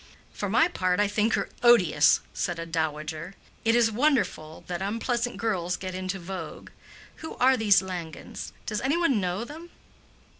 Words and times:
"For 0.33 0.49
my 0.49 0.67
part, 0.67 0.99
I 0.99 1.07
think 1.07 1.33
her 1.35 1.47
odious," 1.61 2.21
said 2.33 2.57
a 2.57 2.65
dowager. 2.65 3.35
"It 3.63 3.75
is 3.75 3.91
wonderful 3.91 4.63
what 4.65 4.81
unpleasant 4.81 5.37
girls 5.37 5.75
get 5.77 5.93
into 5.93 6.17
vogue. 6.17 6.71
Who 7.17 7.35
are 7.35 7.55
these 7.55 7.83
Langens? 7.83 8.51
Does 8.65 8.81
anybody 8.81 9.13
know 9.13 9.45
them?" 9.45 9.69